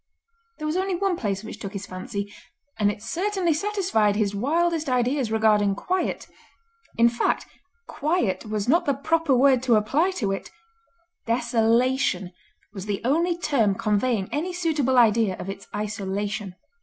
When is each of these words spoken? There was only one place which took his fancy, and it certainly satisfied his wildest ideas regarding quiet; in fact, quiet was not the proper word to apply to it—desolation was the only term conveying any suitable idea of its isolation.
There 0.57 0.65
was 0.65 0.77
only 0.77 0.95
one 0.95 1.15
place 1.15 1.43
which 1.43 1.59
took 1.59 1.73
his 1.73 1.85
fancy, 1.85 2.33
and 2.79 2.89
it 2.89 3.03
certainly 3.03 3.53
satisfied 3.53 4.15
his 4.15 4.33
wildest 4.33 4.89
ideas 4.89 5.31
regarding 5.31 5.75
quiet; 5.75 6.25
in 6.97 7.07
fact, 7.07 7.45
quiet 7.87 8.43
was 8.47 8.67
not 8.67 8.85
the 8.87 8.95
proper 8.95 9.35
word 9.35 9.61
to 9.61 9.75
apply 9.75 10.09
to 10.17 10.31
it—desolation 10.31 12.31
was 12.73 12.87
the 12.87 13.01
only 13.05 13.37
term 13.37 13.75
conveying 13.75 14.27
any 14.31 14.53
suitable 14.53 14.97
idea 14.97 15.35
of 15.37 15.51
its 15.51 15.67
isolation. 15.75 16.55